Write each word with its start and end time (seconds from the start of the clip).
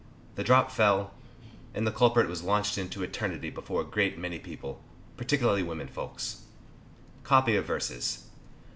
The 0.33 0.43
drop 0.43 0.71
fell, 0.71 1.13
and 1.75 1.85
the 1.85 1.91
culprit 1.91 2.27
was 2.27 2.41
launched 2.41 2.75
into 2.75 3.03
eternity 3.03 3.51
before 3.51 3.81
a 3.81 3.83
great 3.83 4.17
many 4.17 4.39
people, 4.39 4.81
particularly 5.15 5.61
women 5.61 5.87
folks. 5.89 6.41
COPY 7.23 7.55
OF 7.57 7.65
VERSES. 7.67 8.23